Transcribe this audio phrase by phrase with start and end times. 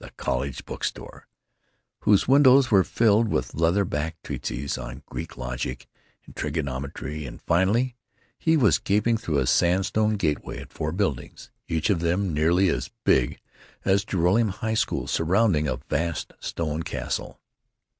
[0.00, 1.28] —the "College Book Store,"
[2.00, 5.86] whose windows were filled with leather backed treatises on Greek, logic,
[6.24, 7.94] and trigonometry; and, finally,
[8.36, 12.90] he was gaping through a sandstone gateway at four buildings, each of them nearly as
[13.04, 13.38] big
[13.84, 17.40] as the Joralemon High School, surrounding a vast stone castle.